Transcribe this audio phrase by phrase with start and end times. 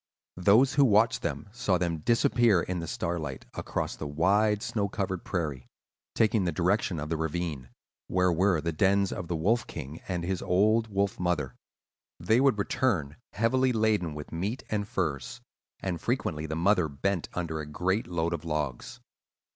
[0.37, 5.23] Those who watched them saw them disappear in the starlight, across the wide, snow covered
[5.23, 5.67] prairie,
[6.15, 7.69] taking the direction of the ravine,
[8.07, 11.53] where were the dens of the Wolf King and his old wolf mother.
[12.19, 15.39] They would return heavily laden with meat and furs;
[15.81, 19.01] and frequently the mother bent under a great load of logs.